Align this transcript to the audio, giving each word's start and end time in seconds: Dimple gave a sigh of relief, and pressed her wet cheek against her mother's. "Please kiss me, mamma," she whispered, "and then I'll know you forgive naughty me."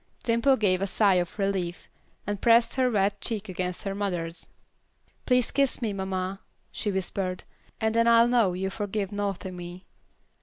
Dimple 0.23 0.57
gave 0.57 0.81
a 0.81 0.87
sigh 0.87 1.13
of 1.21 1.37
relief, 1.37 1.87
and 2.25 2.41
pressed 2.41 2.73
her 2.73 2.89
wet 2.89 3.21
cheek 3.21 3.47
against 3.47 3.83
her 3.83 3.93
mother's. 3.93 4.47
"Please 5.27 5.51
kiss 5.51 5.79
me, 5.79 5.93
mamma," 5.93 6.41
she 6.71 6.91
whispered, 6.91 7.43
"and 7.79 7.93
then 7.93 8.07
I'll 8.07 8.27
know 8.27 8.53
you 8.53 8.71
forgive 8.71 9.11
naughty 9.11 9.51
me." 9.51 9.85